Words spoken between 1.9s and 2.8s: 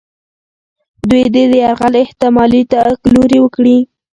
احتمالي